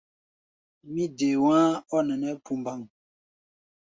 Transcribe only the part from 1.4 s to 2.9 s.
wá̧á̧-ɔ-nɛnɛ́ pumbaŋ.